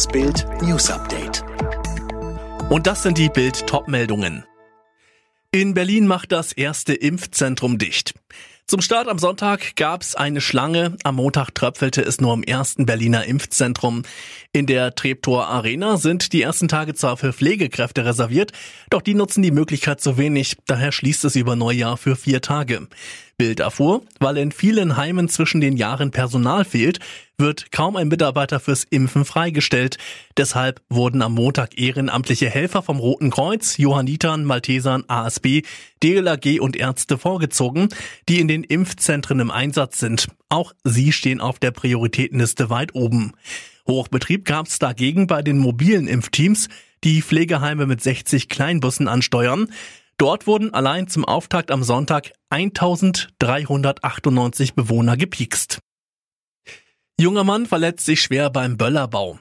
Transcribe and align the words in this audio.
Das 0.00 0.08
Bild 0.08 0.46
News 0.62 0.88
Update. 0.88 1.44
Und 2.70 2.86
das 2.86 3.02
sind 3.02 3.18
die 3.18 3.28
Bild 3.28 3.66
Topmeldungen. 3.66 4.46
In 5.50 5.74
Berlin 5.74 6.06
macht 6.06 6.32
das 6.32 6.52
erste 6.52 6.94
Impfzentrum 6.94 7.76
dicht. 7.76 8.14
Zum 8.66 8.80
Start 8.80 9.08
am 9.08 9.18
Sonntag 9.18 9.76
gab 9.76 10.00
es 10.00 10.14
eine 10.14 10.40
Schlange. 10.40 10.96
Am 11.02 11.16
Montag 11.16 11.54
tröpfelte 11.54 12.00
es 12.00 12.18
nur 12.18 12.32
im 12.32 12.44
ersten 12.44 12.86
Berliner 12.86 13.26
Impfzentrum. 13.26 14.04
In 14.52 14.64
der 14.64 14.94
Treptower 14.94 15.48
Arena 15.48 15.98
sind 15.98 16.32
die 16.32 16.40
ersten 16.40 16.68
Tage 16.68 16.94
zwar 16.94 17.18
für 17.18 17.34
Pflegekräfte 17.34 18.06
reserviert, 18.06 18.52
doch 18.88 19.02
die 19.02 19.14
nutzen 19.14 19.42
die 19.42 19.50
Möglichkeit 19.50 20.00
zu 20.00 20.16
wenig. 20.16 20.56
Daher 20.66 20.92
schließt 20.92 21.24
es 21.26 21.36
über 21.36 21.56
Neujahr 21.56 21.98
für 21.98 22.16
vier 22.16 22.40
Tage. 22.40 22.86
Bild 23.40 23.60
erfuhr, 23.60 24.02
weil 24.18 24.36
in 24.36 24.52
vielen 24.52 24.98
Heimen 24.98 25.30
zwischen 25.30 25.62
den 25.62 25.78
Jahren 25.78 26.10
Personal 26.10 26.66
fehlt, 26.66 26.98
wird 27.38 27.72
kaum 27.72 27.96
ein 27.96 28.08
Mitarbeiter 28.08 28.60
fürs 28.60 28.84
Impfen 28.84 29.24
freigestellt. 29.24 29.96
Deshalb 30.36 30.82
wurden 30.90 31.22
am 31.22 31.32
Montag 31.32 31.80
ehrenamtliche 31.80 32.50
Helfer 32.50 32.82
vom 32.82 32.98
Roten 32.98 33.30
Kreuz, 33.30 33.78
Johannitern, 33.78 34.44
Maltesern, 34.44 35.04
ASB, 35.08 35.62
DLAG 36.02 36.60
und 36.60 36.76
Ärzte 36.76 37.16
vorgezogen, 37.16 37.88
die 38.28 38.40
in 38.40 38.48
den 38.48 38.62
Impfzentren 38.62 39.40
im 39.40 39.50
Einsatz 39.50 39.98
sind. 40.00 40.28
Auch 40.50 40.74
sie 40.84 41.10
stehen 41.10 41.40
auf 41.40 41.58
der 41.58 41.70
Prioritätenliste 41.70 42.68
weit 42.68 42.94
oben. 42.94 43.32
Hochbetrieb 43.88 44.44
gab 44.44 44.66
es 44.66 44.78
dagegen 44.78 45.26
bei 45.26 45.40
den 45.40 45.56
mobilen 45.56 46.08
Impfteams, 46.08 46.68
die 47.04 47.22
Pflegeheime 47.22 47.86
mit 47.86 48.02
60 48.02 48.50
Kleinbussen 48.50 49.08
ansteuern. 49.08 49.68
Dort 50.20 50.46
wurden 50.46 50.72
allein 50.74 51.08
zum 51.08 51.24
Auftakt 51.24 51.70
am 51.70 51.82
Sonntag 51.82 52.32
1398 52.50 54.74
Bewohner 54.74 55.16
gepiekst. 55.16 55.78
Junger 57.18 57.42
Mann 57.42 57.64
verletzt 57.64 58.04
sich 58.04 58.20
schwer 58.20 58.50
beim 58.50 58.76
Böllerbau. 58.76 59.38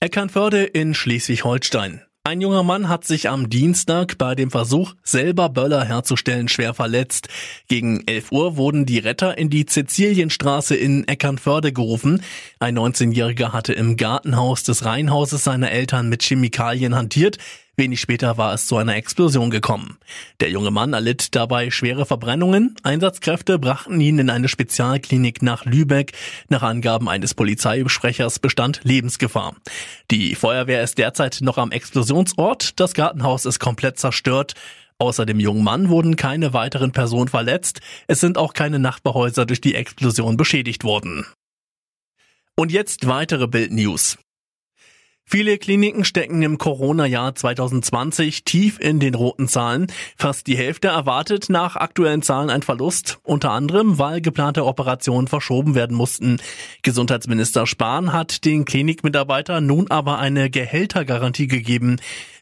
Eckernförde 0.00 0.64
in 0.64 0.92
Schleswig-Holstein. 0.92 2.02
Ein 2.24 2.42
junger 2.42 2.62
Mann 2.62 2.90
hat 2.90 3.06
sich 3.06 3.30
am 3.30 3.48
Dienstag 3.48 4.18
bei 4.18 4.34
dem 4.34 4.50
Versuch, 4.50 4.92
selber 5.02 5.48
Böller 5.48 5.82
herzustellen, 5.82 6.48
schwer 6.48 6.74
verletzt. 6.74 7.28
Gegen 7.66 8.06
11 8.06 8.30
Uhr 8.30 8.58
wurden 8.58 8.84
die 8.84 8.98
Retter 8.98 9.38
in 9.38 9.48
die 9.48 9.64
Cäcilienstraße 9.64 10.76
in 10.76 11.08
Eckernförde 11.08 11.72
gerufen. 11.72 12.22
Ein 12.58 12.78
19-Jähriger 12.78 13.54
hatte 13.54 13.72
im 13.72 13.96
Gartenhaus 13.96 14.62
des 14.62 14.84
Reihenhauses 14.84 15.42
seiner 15.42 15.70
Eltern 15.70 16.10
mit 16.10 16.22
Chemikalien 16.22 16.94
hantiert. 16.94 17.38
Wenig 17.78 18.00
später 18.00 18.36
war 18.36 18.52
es 18.54 18.66
zu 18.66 18.76
einer 18.76 18.96
Explosion 18.96 19.50
gekommen. 19.50 19.98
Der 20.40 20.50
junge 20.50 20.72
Mann 20.72 20.94
erlitt 20.94 21.36
dabei 21.36 21.70
schwere 21.70 22.06
Verbrennungen. 22.06 22.74
Einsatzkräfte 22.82 23.60
brachten 23.60 24.00
ihn 24.00 24.18
in 24.18 24.30
eine 24.30 24.48
Spezialklinik 24.48 25.42
nach 25.42 25.64
Lübeck. 25.64 26.12
Nach 26.48 26.62
Angaben 26.64 27.08
eines 27.08 27.34
Polizeisprechers 27.34 28.40
bestand 28.40 28.80
Lebensgefahr. 28.82 29.54
Die 30.10 30.34
Feuerwehr 30.34 30.82
ist 30.82 30.98
derzeit 30.98 31.38
noch 31.40 31.56
am 31.56 31.70
Explosionsort. 31.70 32.80
Das 32.80 32.94
Gartenhaus 32.94 33.46
ist 33.46 33.60
komplett 33.60 33.96
zerstört. 33.96 34.54
Außer 34.98 35.24
dem 35.24 35.38
jungen 35.38 35.62
Mann 35.62 35.88
wurden 35.88 36.16
keine 36.16 36.52
weiteren 36.52 36.90
Personen 36.90 37.28
verletzt. 37.28 37.80
Es 38.08 38.18
sind 38.18 38.38
auch 38.38 38.54
keine 38.54 38.80
Nachbarhäuser 38.80 39.46
durch 39.46 39.60
die 39.60 39.76
Explosion 39.76 40.36
beschädigt 40.36 40.82
worden. 40.82 41.26
Und 42.56 42.72
jetzt 42.72 43.06
weitere 43.06 43.46
Bildnews. 43.46 44.18
Viele 45.30 45.58
Kliniken 45.58 46.06
stecken 46.06 46.40
im 46.40 46.56
Corona-Jahr 46.56 47.34
2020 47.34 48.44
tief 48.44 48.80
in 48.80 48.98
den 48.98 49.14
roten 49.14 49.46
Zahlen. 49.46 49.88
Fast 50.16 50.46
die 50.46 50.56
Hälfte 50.56 50.88
erwartet 50.88 51.50
nach 51.50 51.76
aktuellen 51.76 52.22
Zahlen 52.22 52.48
ein 52.48 52.62
Verlust, 52.62 53.18
unter 53.24 53.50
anderem, 53.50 53.98
weil 53.98 54.22
geplante 54.22 54.64
Operationen 54.64 55.28
verschoben 55.28 55.74
werden 55.74 55.94
mussten. 55.94 56.38
Gesundheitsminister 56.80 57.66
Spahn 57.66 58.14
hat 58.14 58.46
den 58.46 58.64
Klinikmitarbeitern 58.64 59.66
nun 59.66 59.90
aber 59.90 60.18
eine 60.18 60.48
Gehältergarantie 60.48 61.46
gegeben. 61.46 61.98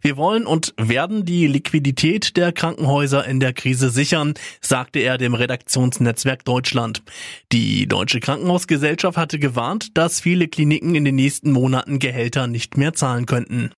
Wir 0.07 0.17
wollen 0.17 0.47
und 0.47 0.73
werden 0.77 1.25
die 1.25 1.48
Liquidität 1.48 2.37
der 2.37 2.53
Krankenhäuser 2.53 3.27
in 3.27 3.41
der 3.41 3.52
Krise 3.52 3.91
sichern, 3.91 4.35
sagte 4.61 5.01
er 5.01 5.19
dem 5.19 5.35
Redaktionsnetzwerk 5.35 6.45
Deutschland. 6.45 7.02
Die 7.51 7.89
Deutsche 7.89 8.20
Krankenhausgesellschaft 8.20 9.19
hatte 9.19 9.41
gewarnt, 9.41 9.98
dass 9.98 10.20
viele 10.20 10.46
Kliniken 10.46 10.95
in 10.95 11.05
den 11.05 11.17
nächsten 11.17 11.51
Monaten 11.51 11.98
Gehälter 11.98 12.46
mehr 12.77 12.95
zahlen 12.95 13.27
könnten. 13.27 13.73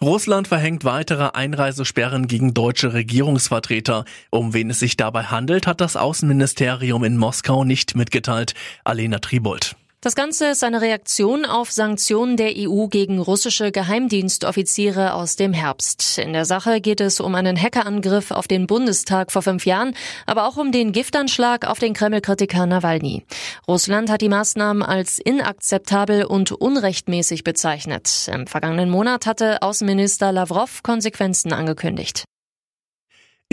Russland 0.00 0.48
verhängt 0.48 0.84
weitere 0.84 1.30
Einreisesperren 1.34 2.26
gegen 2.26 2.52
deutsche 2.52 2.92
Regierungsvertreter. 2.92 4.04
Um 4.30 4.52
wen 4.52 4.70
es 4.70 4.80
sich 4.80 4.96
dabei 4.96 5.24
handelt, 5.24 5.66
hat 5.66 5.80
das 5.80 5.96
Außenministerium 5.96 7.04
in 7.04 7.16
Moskau 7.16 7.64
nicht 7.64 7.94
mitgeteilt. 7.94 8.54
Alena 8.82 9.20
Tribold. 9.20 9.76
Das 10.04 10.14
Ganze 10.14 10.48
ist 10.48 10.62
eine 10.62 10.82
Reaktion 10.82 11.46
auf 11.46 11.72
Sanktionen 11.72 12.36
der 12.36 12.52
EU 12.58 12.88
gegen 12.88 13.20
russische 13.20 13.72
Geheimdienstoffiziere 13.72 15.14
aus 15.14 15.36
dem 15.36 15.54
Herbst. 15.54 16.18
In 16.18 16.34
der 16.34 16.44
Sache 16.44 16.82
geht 16.82 17.00
es 17.00 17.20
um 17.20 17.34
einen 17.34 17.58
Hackerangriff 17.58 18.30
auf 18.30 18.46
den 18.46 18.66
Bundestag 18.66 19.32
vor 19.32 19.40
fünf 19.40 19.64
Jahren, 19.64 19.96
aber 20.26 20.46
auch 20.46 20.58
um 20.58 20.72
den 20.72 20.92
Giftanschlag 20.92 21.66
auf 21.66 21.78
den 21.78 21.94
Kreml-Kritiker 21.94 22.66
Nawalny. 22.66 23.24
Russland 23.66 24.10
hat 24.10 24.20
die 24.20 24.28
Maßnahmen 24.28 24.82
als 24.82 25.18
inakzeptabel 25.18 26.26
und 26.26 26.52
unrechtmäßig 26.52 27.42
bezeichnet. 27.42 28.28
Im 28.30 28.46
vergangenen 28.46 28.90
Monat 28.90 29.24
hatte 29.24 29.62
Außenminister 29.62 30.32
Lavrov 30.32 30.82
Konsequenzen 30.82 31.54
angekündigt. 31.54 32.24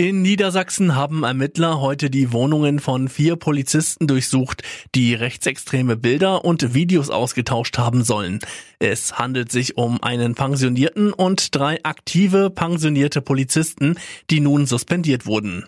In 0.02 0.20
Niedersachsen 0.20 0.96
haben 0.96 1.22
Ermittler 1.22 1.80
heute 1.80 2.10
die 2.10 2.32
Wohnungen 2.32 2.80
von 2.80 3.06
vier 3.06 3.36
Polizisten 3.36 4.08
durchsucht, 4.08 4.64
die 4.96 5.14
rechtsextreme 5.14 5.96
Bilder 5.96 6.44
und 6.44 6.74
Videos 6.74 7.08
ausgetauscht 7.08 7.78
haben 7.78 8.02
sollen. 8.02 8.40
Es 8.80 9.20
handelt 9.20 9.52
sich 9.52 9.76
um 9.76 10.02
einen 10.02 10.34
pensionierten 10.34 11.12
und 11.12 11.54
drei 11.54 11.78
aktive 11.84 12.50
pensionierte 12.50 13.22
Polizisten, 13.22 13.94
die 14.28 14.40
nun 14.40 14.66
suspendiert 14.66 15.24
wurden. 15.24 15.66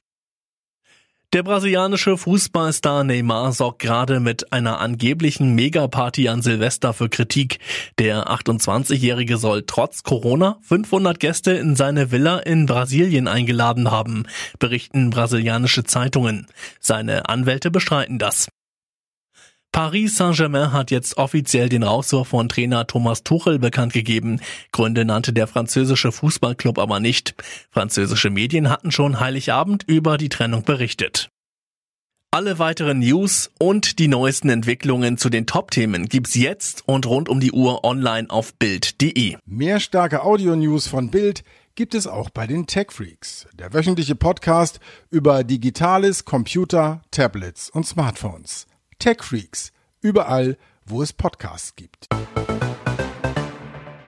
Der 1.35 1.43
brasilianische 1.43 2.17
Fußballstar 2.17 3.03
Neymar 3.03 3.51
sorgt 3.51 3.81
gerade 3.81 4.21
mit 4.21 4.53
einer 4.53 4.79
angeblichen 4.79 5.57
Megaparty 5.57 6.29
an 6.29 6.43
Silvester 6.43 6.93
für 6.93 7.09
Kritik. 7.09 7.59
Der 7.99 8.29
28-Jährige 8.29 9.37
soll 9.37 9.65
trotz 9.67 10.05
Corona 10.05 10.59
500 10.63 11.19
Gäste 11.19 11.51
in 11.51 11.75
seine 11.75 12.13
Villa 12.13 12.39
in 12.39 12.67
Brasilien 12.67 13.27
eingeladen 13.27 13.91
haben, 13.91 14.27
berichten 14.61 15.11
brasilianische 15.11 15.83
Zeitungen. 15.83 16.47
Seine 16.79 17.29
Anwälte 17.29 17.73
bestreiten 17.73 18.21
das. 18.21 18.47
Paris 19.75 20.15
Saint-Germain 20.15 20.73
hat 20.73 20.93
jetzt 20.93 21.17
offiziell 21.17 21.69
den 21.69 21.83
Rauswurf 21.83 22.29
von 22.29 22.49
Trainer 22.49 22.87
Thomas 22.87 23.25
Tuchel 23.25 23.59
bekannt 23.59 23.93
gegeben. 23.93 24.41
Gründe 24.71 25.05
nannte 25.05 25.33
der 25.33 25.49
französische 25.49 26.13
Fußballclub 26.13 26.79
aber 26.79 27.01
nicht. 27.01 27.35
Französische 27.73 28.31
Medien 28.31 28.71
hatten 28.71 28.93
schon 28.93 29.19
Heiligabend 29.19 29.83
über 29.89 30.17
die 30.17 30.29
Trennung 30.29 30.63
berichtet. 30.63 31.29
Alle 32.31 32.61
weiteren 32.61 33.01
News 33.01 33.51
und 33.59 33.99
die 33.99 34.07
neuesten 34.07 34.49
Entwicklungen 34.49 35.19
zu 35.19 35.29
den 35.29 35.45
Top-Themen 35.45 36.07
gibt's 36.07 36.37
jetzt 36.37 36.87
und 36.87 37.07
rund 37.07 37.29
um 37.29 37.41
die 37.41 37.51
Uhr 37.51 37.83
online 37.83 38.31
auf 38.31 38.55
Bild.de. 38.55 39.39
Mehr 39.45 39.81
starke 39.81 40.23
Audio-News 40.23 40.87
von 40.87 41.11
Bild 41.11 41.43
gibt 41.75 41.97
es 41.97 42.07
auch 42.07 42.31
bei 42.31 42.47
den 42.47 42.69
Tech 42.69 42.93
Freaks, 42.93 43.49
der 43.59 43.75
wöchentliche 43.75 44.15
Podcast 44.15 44.79
über 45.11 45.43
Digitales, 45.43 46.25
Computer, 46.25 47.03
Tablets 47.11 47.71
und 47.71 47.85
Smartphones. 47.85 48.69
Tech 49.05 49.23
Freaks, 49.23 49.71
überall, 50.01 50.57
wo 50.87 51.03
es 51.03 51.13
Podcasts 51.13 51.77
gibt. 51.77 52.09